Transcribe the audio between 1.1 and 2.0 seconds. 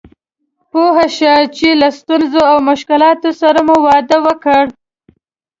شه چې له